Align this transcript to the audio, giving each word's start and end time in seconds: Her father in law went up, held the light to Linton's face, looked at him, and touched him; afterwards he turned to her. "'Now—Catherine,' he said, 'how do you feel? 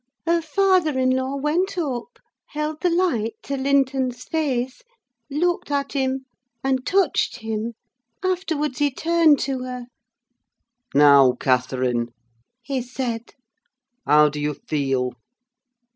Her 0.25 0.41
father 0.41 0.97
in 0.97 1.11
law 1.11 1.35
went 1.35 1.77
up, 1.77 2.17
held 2.47 2.81
the 2.81 2.89
light 2.89 3.35
to 3.43 3.55
Linton's 3.55 4.23
face, 4.23 4.81
looked 5.29 5.69
at 5.69 5.91
him, 5.93 6.25
and 6.63 6.83
touched 6.87 7.35
him; 7.41 7.73
afterwards 8.23 8.79
he 8.79 8.89
turned 8.91 9.37
to 9.41 9.59
her. 9.61 9.85
"'Now—Catherine,' 10.95 12.09
he 12.63 12.81
said, 12.81 13.35
'how 14.03 14.29
do 14.29 14.39
you 14.39 14.55
feel? 14.55 15.13